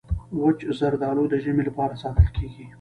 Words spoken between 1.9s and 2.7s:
ساتل کېږي.